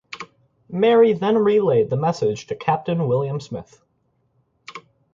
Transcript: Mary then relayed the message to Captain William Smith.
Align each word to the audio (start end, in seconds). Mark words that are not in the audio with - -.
Mary 0.71 1.13
then 1.13 1.37
relayed 1.37 1.91
the 1.91 1.95
message 1.95 2.47
to 2.47 2.55
Captain 2.55 3.07
William 3.07 3.39
Smith. 3.39 3.83